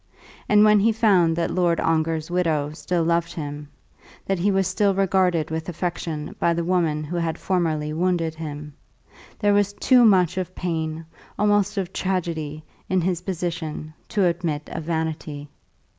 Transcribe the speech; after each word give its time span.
And 0.49 0.63
when 0.65 0.79
he 0.79 0.91
found 0.91 1.35
that 1.35 1.51
Lord 1.51 1.79
Ongar's 1.79 2.31
widow 2.31 2.71
still 2.71 3.03
loved 3.03 3.33
him, 3.33 3.69
that 4.25 4.39
he 4.39 4.49
was 4.49 4.65
still 4.67 4.95
regarded 4.95 5.51
with 5.51 5.69
affection 5.69 6.35
by 6.39 6.55
the 6.55 6.63
woman 6.63 7.03
who 7.03 7.17
had 7.17 7.37
formerly 7.37 7.93
wounded 7.93 8.33
him, 8.33 8.73
there 9.37 9.53
was 9.53 9.73
too 9.73 10.03
much 10.03 10.39
of 10.39 10.55
pain, 10.55 11.05
almost 11.37 11.77
of 11.77 11.93
tragedy, 11.93 12.63
in 12.89 12.99
his 13.01 13.21
position, 13.21 13.93
to 14.09 14.25
admit 14.25 14.67
of 14.71 14.85
vanity. 14.85 15.47